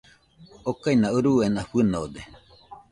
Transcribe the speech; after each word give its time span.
Okaina 0.69 1.07
uruena 1.17 1.61
fɨnode. 1.69 2.21